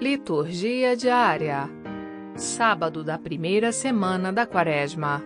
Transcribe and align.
Liturgia 0.00 0.96
diária. 0.96 1.70
Sábado 2.34 3.04
da 3.04 3.16
primeira 3.16 3.70
semana 3.70 4.32
da 4.32 4.44
Quaresma. 4.44 5.22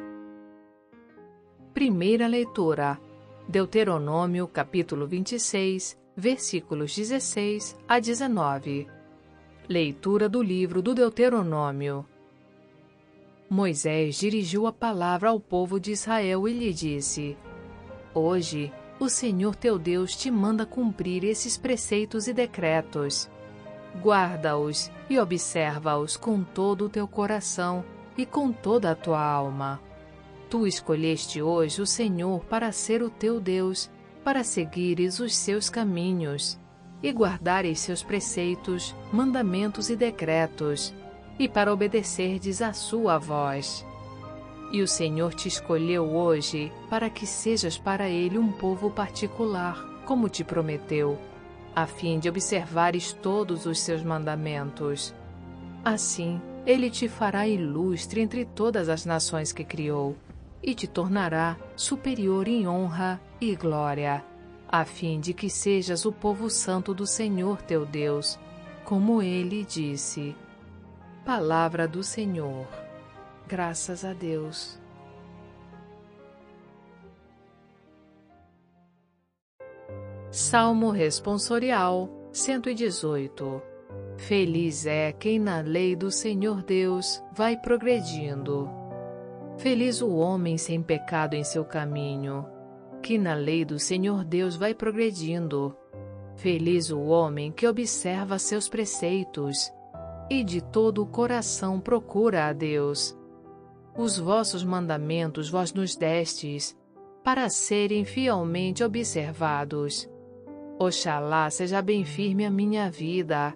Primeira 1.73 2.27
leitura. 2.27 3.01
Deuteronômio, 3.49 4.47
capítulo 4.47 5.07
26, 5.07 5.99
versículos 6.15 6.95
16 6.95 7.79
a 7.89 7.99
19. 7.99 8.87
Leitura 9.67 10.29
do 10.29 10.43
livro 10.43 10.83
do 10.83 10.95
Deuteronômio. 10.95 12.05
Moisés 13.49 14.17
dirigiu 14.17 14.67
a 14.67 14.73
palavra 14.73 15.31
ao 15.31 15.41
povo 15.41 15.81
de 15.81 15.93
Israel 15.93 16.47
e 16.47 16.53
lhe 16.53 16.75
disse: 16.75 17.39
Hoje, 18.15 18.71
o 19.01 19.09
Senhor 19.09 19.57
teu 19.57 19.79
Deus 19.79 20.15
te 20.15 20.31
manda 20.31 20.67
cumprir 20.67 21.25
esses 21.25 21.57
preceitos 21.57 22.29
e 22.29 22.35
decretos 22.35 23.31
guarda-os 23.99 24.91
e 25.11 25.19
observa-os 25.19 26.17
com 26.17 26.43
todo 26.43 26.87
o 26.87 26.89
teu 26.89 27.07
coração 27.07 27.85
e 28.17 28.25
com 28.25 28.51
toda 28.53 28.91
a 28.91 28.95
tua 28.95 29.23
alma. 29.23 29.81
Tu 30.49 30.67
escolheste 30.67 31.43
hoje 31.43 31.83
o 31.83 31.87
Senhor 31.87 32.45
para 32.45 32.73
ser 32.73 33.03
o 33.03 33.11
teu 33.11 33.41
Deus, 33.41 33.91
para 34.25 34.43
seguires 34.43 35.21
os 35.21 35.37
seus 35.37 35.69
caminhos 35.69 36.59
e 37.03 37.11
guardares 37.13 37.81
seus 37.81 38.03
preceitos, 38.03 38.95
mandamentos 39.13 39.91
e 39.91 39.97
decretos, 39.97 40.95
e 41.39 41.49
para 41.49 41.73
obedecerdes 41.73 42.61
à 42.61 42.73
sua 42.73 43.19
voz. 43.19 43.87
E 44.73 44.83
o 44.83 44.89
Senhor 44.89 45.33
te 45.35 45.49
escolheu 45.49 46.05
hoje 46.05 46.73
para 46.91 47.09
que 47.09 47.27
sejas 47.27 47.79
para 47.79 48.09
ele 48.09 48.37
um 48.39 48.51
povo 48.51 48.91
particular, 48.91 49.77
como 50.05 50.29
te 50.29 50.43
prometeu 50.43 51.19
a 51.79 51.87
fim 51.87 52.19
de 52.19 52.29
observares 52.29 53.13
todos 53.13 53.65
os 53.65 53.79
seus 53.79 54.03
mandamentos. 54.03 55.15
Assim, 55.85 56.43
ele 56.67 56.91
te 56.91 57.09
fará 57.09 57.47
ilustre 57.47 58.21
entre 58.21 58.45
todas 58.45 58.89
as 58.89 59.07
nações 59.07 59.53
que 59.53 59.63
criou, 59.63 60.17
e 60.61 60.75
te 60.75 60.89
tornará 60.89 61.57
superior 61.77 62.49
em 62.49 62.67
honra 62.67 63.21
e 63.41 63.55
glória, 63.55 64.25
a 64.69 64.85
fim 64.85 65.21
de 65.21 65.33
que 65.33 65.49
sejas 65.49 66.05
o 66.05 66.11
povo 66.11 66.51
santo 66.51 66.93
do 66.93 67.07
Senhor 67.07 67.63
teu 67.63 67.87
Deus, 67.87 68.37
como 68.85 69.23
ele 69.23 69.65
disse. 69.65 70.35
Palavra 71.25 71.87
do 71.87 72.03
Senhor. 72.03 72.67
Graças 73.47 74.05
a 74.05 74.13
Deus. 74.13 74.81
Salmo 80.31 80.91
Responsorial 80.91 82.07
118 82.33 83.63
Feliz 84.19 84.85
é 84.85 85.11
quem 85.11 85.39
na 85.39 85.61
lei 85.61 85.97
do 85.97 86.11
Senhor 86.11 86.63
Deus 86.63 87.23
vai 87.35 87.57
progredindo. 87.57 88.69
Feliz 89.57 90.03
o 90.03 90.15
homem 90.17 90.59
sem 90.59 90.83
pecado 90.83 91.33
em 91.33 91.43
seu 91.43 91.65
caminho, 91.65 92.45
que 93.03 93.17
na 93.17 93.33
lei 93.33 93.65
do 93.65 93.79
Senhor 93.79 94.23
Deus 94.23 94.55
vai 94.55 94.75
progredindo. 94.75 95.75
Feliz 96.37 96.91
o 96.91 97.01
homem 97.01 97.51
que 97.51 97.67
observa 97.67 98.39
seus 98.39 98.69
preceitos 98.69 99.73
e 100.29 100.45
de 100.45 100.61
todo 100.61 101.03
o 101.03 101.07
coração 101.07 101.81
procura 101.81 102.49
a 102.49 102.53
Deus. 102.53 103.17
Os 103.97 104.19
vossos 104.19 104.63
mandamentos 104.63 105.49
vós 105.49 105.73
nos 105.73 105.97
destes, 105.97 106.77
para 107.25 107.49
serem 107.49 108.05
fielmente 108.05 108.85
observados. 108.85 110.07
Oxalá 110.79 111.51
seja 111.51 111.83
bem 111.83 112.05
firme 112.05 112.47
a 112.47 112.51
minha 112.51 112.89
vida, 112.89 113.53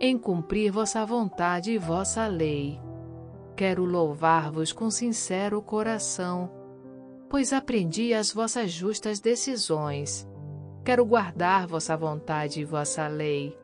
em 0.00 0.16
cumprir 0.16 0.70
vossa 0.70 1.04
vontade 1.04 1.72
e 1.72 1.78
vossa 1.78 2.26
lei. 2.28 2.80
Quero 3.56 3.84
louvar-vos 3.84 4.72
com 4.72 4.88
sincero 4.88 5.60
coração, 5.60 6.50
pois 7.28 7.52
aprendi 7.52 8.14
as 8.14 8.32
vossas 8.32 8.70
justas 8.70 9.18
decisões. 9.18 10.28
Quero 10.84 11.04
guardar 11.04 11.66
vossa 11.66 11.96
vontade 11.96 12.60
e 12.60 12.64
vossa 12.64 13.08
lei. 13.08 13.58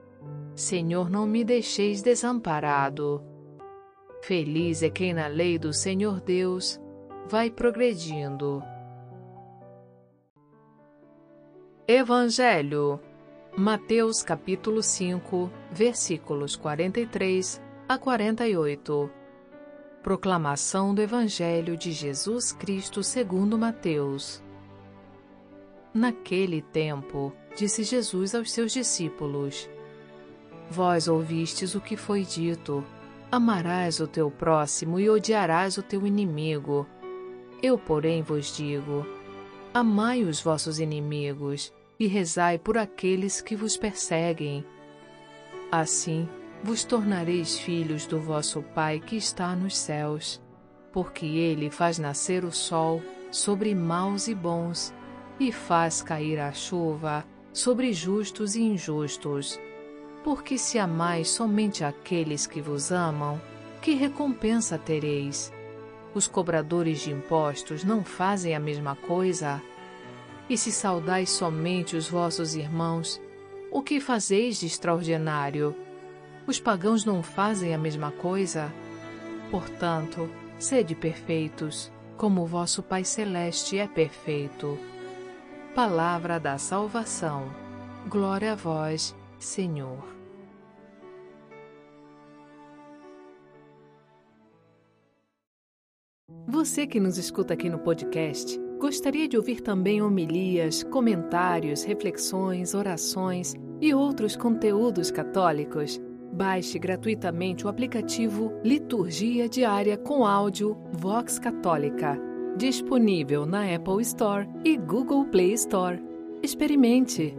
Senhor, 0.57 1.09
não 1.09 1.25
me 1.25 1.45
deixeis 1.45 2.03
desamparado. 2.03 3.23
Feliz 4.23 4.83
é 4.83 4.91
quem 4.91 5.15
na 5.15 5.29
lei 5.29 5.57
do 5.57 5.73
Senhor 5.73 6.21
Deus 6.21 6.81
vai 7.29 7.49
progredindo. 7.49 8.61
Evangelho. 11.91 13.01
Mateus 13.57 14.23
capítulo 14.23 14.83
5, 14.83 15.51
versículos 15.73 16.55
43 16.55 17.63
a 17.89 17.97
48. 17.97 19.11
Proclamação 20.03 20.95
do 20.95 21.01
Evangelho 21.01 21.79
de 21.79 21.91
Jesus 21.93 22.53
Cristo 22.53 23.03
segundo 23.03 23.57
Mateus. 23.57 24.45
Naquele 25.95 26.61
tempo, 26.61 27.33
disse 27.57 27.83
Jesus 27.83 28.35
aos 28.35 28.53
seus 28.53 28.71
discípulos: 28.71 29.67
Vós 30.69 31.09
ouvistes 31.09 31.75
o 31.75 31.81
que 31.81 31.97
foi 31.97 32.23
dito: 32.23 32.85
Amarás 33.33 33.99
o 33.99 34.07
teu 34.07 34.31
próximo 34.31 35.01
e 35.01 35.09
odiarás 35.09 35.79
o 35.79 35.83
teu 35.83 36.07
inimigo. 36.07 36.87
Eu, 37.63 37.79
porém, 37.79 38.21
vos 38.21 38.55
digo: 38.55 39.07
Amai 39.73 40.23
os 40.23 40.39
vossos 40.39 40.79
inimigos 40.79 41.73
e 41.99 42.07
rezai 42.07 42.59
por 42.59 42.79
aqueles 42.79 43.41
que 43.41 43.57
vos 43.57 43.77
perseguem. 43.77 44.65
Assim 45.71 46.29
vos 46.63 46.85
tornareis 46.85 47.59
filhos 47.59 48.07
do 48.07 48.21
vosso 48.21 48.63
Pai 48.63 49.01
que 49.01 49.17
está 49.17 49.55
nos 49.55 49.77
céus, 49.77 50.41
porque 50.93 51.27
ele 51.27 51.71
faz 51.71 51.99
nascer 51.99 52.45
o 52.45 52.53
sol 52.53 53.03
sobre 53.31 53.75
maus 53.75 54.29
e 54.29 54.35
bons, 54.35 54.93
e 55.39 55.53
faz 55.53 56.03
cair 56.03 56.41
a 56.41 56.53
chuva 56.53 57.25
sobre 57.53 57.93
justos 57.93 58.55
e 58.57 58.63
injustos. 58.63 59.59
Porque 60.25 60.59
se 60.59 60.79
amais 60.79 61.31
somente 61.31 61.85
aqueles 61.85 62.47
que 62.47 62.61
vos 62.61 62.91
amam, 62.91 63.41
que 63.81 63.95
recompensa 63.95 64.77
tereis? 64.77 65.53
Os 66.15 66.27
cobradores 66.27 67.01
de 67.01 67.13
impostos 67.13 67.85
não 67.85 68.03
fazem 68.03 68.55
a 68.55 68.61
mesma 68.61 68.97
coisa? 68.97 69.63
E 70.49 70.57
se 70.57 70.73
saudais 70.73 71.29
somente 71.31 71.95
os 71.95 72.09
vossos 72.09 72.55
irmãos, 72.55 73.21
o 73.71 73.83
que 73.83 74.01
fazeis 74.01 74.59
de 74.59 74.67
extraordinário? 74.67 75.77
Os 76.47 76.59
pagãos 76.59 77.05
não 77.05 77.23
fazem 77.23 77.75
a 77.75 77.79
mesma 77.79 78.11
coisa? 78.11 78.73
Portanto, 79.51 80.31
sede 80.59 80.95
perfeitos, 80.95 81.93
como 82.17 82.43
o 82.43 82.47
vosso 82.47 82.83
Pai 82.83 83.05
Celeste 83.05 83.79
é 83.79 83.87
perfeito. 83.87 84.79
Palavra 85.75 86.41
da 86.41 86.57
salvação. 86.57 87.53
Glória 88.09 88.53
a 88.53 88.57
vós, 88.57 89.15
Senhor. 89.39 90.03
Você 96.47 96.87
que 96.87 96.99
nos 96.99 97.19
escuta 97.19 97.53
aqui 97.53 97.69
no 97.69 97.79
podcast, 97.79 98.59
Gostaria 98.79 99.27
de 99.27 99.37
ouvir 99.37 99.61
também 99.61 100.01
homilias, 100.01 100.85
comentários, 100.85 101.83
reflexões, 101.83 102.75
orações 102.75 103.57
e 103.81 103.93
outros 103.93 104.37
conteúdos 104.37 105.11
católicos? 105.11 106.01
Baixe 106.33 106.79
gratuitamente 106.79 107.67
o 107.67 107.69
aplicativo 107.69 108.53
Liturgia 108.63 109.49
Diária 109.49 109.99
com 109.99 110.25
áudio 110.25 110.77
Vox 110.93 111.41
Católica, 111.41 112.17
disponível 112.57 113.45
na 113.45 113.75
Apple 113.75 114.01
Store 114.03 114.49
e 114.65 114.77
Google 114.77 115.25
Play 115.25 115.55
Store. 115.55 116.01
Experimente! 116.41 117.37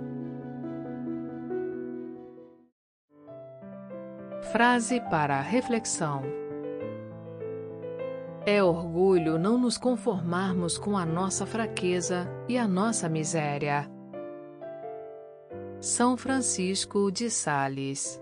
Frase 4.51 4.99
para 5.09 5.39
reflexão. 5.39 6.48
É 8.51 8.63
orgulho 8.63 9.37
não 9.37 9.59
nos 9.59 9.77
conformarmos 9.77 10.75
com 10.75 10.97
a 10.97 11.05
nossa 11.05 11.45
fraqueza 11.45 12.27
e 12.47 12.57
a 12.57 12.67
nossa 12.67 13.07
miséria. 13.07 13.87
São 15.79 16.17
Francisco 16.17 17.11
de 17.11 17.29
Sales 17.29 18.19